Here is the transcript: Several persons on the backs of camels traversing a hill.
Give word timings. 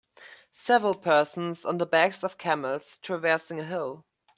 Several 0.49 0.95
persons 0.95 1.63
on 1.63 1.77
the 1.77 1.85
backs 1.85 2.23
of 2.23 2.39
camels 2.39 2.97
traversing 3.03 3.59
a 3.59 3.65
hill. 3.65 4.03